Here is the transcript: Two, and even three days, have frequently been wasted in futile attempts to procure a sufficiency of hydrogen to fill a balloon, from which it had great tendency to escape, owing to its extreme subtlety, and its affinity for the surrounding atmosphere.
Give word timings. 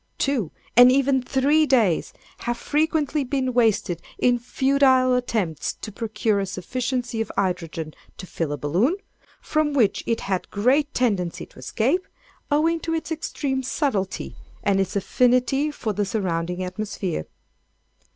Two, 0.17 0.49
and 0.75 0.91
even 0.91 1.21
three 1.21 1.67
days, 1.67 2.11
have 2.39 2.57
frequently 2.57 3.23
been 3.23 3.53
wasted 3.53 4.01
in 4.17 4.39
futile 4.39 5.13
attempts 5.13 5.73
to 5.73 5.91
procure 5.91 6.39
a 6.39 6.47
sufficiency 6.47 7.21
of 7.21 7.31
hydrogen 7.37 7.93
to 8.17 8.25
fill 8.25 8.51
a 8.51 8.57
balloon, 8.57 8.97
from 9.43 9.73
which 9.73 10.03
it 10.07 10.21
had 10.21 10.49
great 10.49 10.91
tendency 10.95 11.45
to 11.45 11.59
escape, 11.59 12.07
owing 12.49 12.79
to 12.79 12.95
its 12.95 13.11
extreme 13.11 13.61
subtlety, 13.61 14.35
and 14.63 14.79
its 14.79 14.95
affinity 14.95 15.69
for 15.69 15.93
the 15.93 16.03
surrounding 16.03 16.63
atmosphere. 16.63 17.27